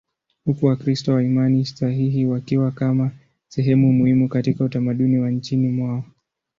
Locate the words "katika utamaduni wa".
4.29-5.31